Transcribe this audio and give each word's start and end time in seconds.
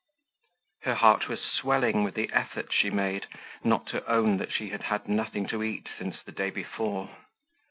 Her 0.81 0.95
heart 0.95 1.29
was 1.29 1.43
swelling 1.43 2.03
with 2.03 2.15
the 2.15 2.31
effort 2.33 2.73
she 2.73 2.89
made 2.89 3.27
not 3.63 3.85
to 3.89 4.03
own 4.11 4.37
that 4.37 4.51
she 4.51 4.69
had 4.69 4.81
had 4.81 5.07
nothing 5.07 5.45
to 5.49 5.61
eat 5.61 5.89
since 5.99 6.23
the 6.23 6.31
day 6.31 6.49
before. 6.49 7.15